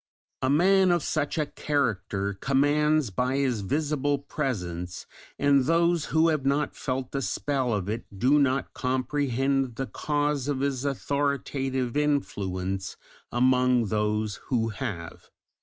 [0.41, 5.05] A man of such a character commands by his visible presence,
[5.37, 10.47] and those who have not felt the spell of it do not comprehend the cause
[10.47, 12.97] of his authoritative influence
[13.31, 15.29] among those who have.